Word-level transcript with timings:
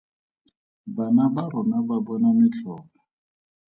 Bana 0.95 1.23
ba 1.33 1.43
rona 1.51 1.77
ba 1.87 1.97
bona 2.05 2.29
metlholo. 2.37 2.95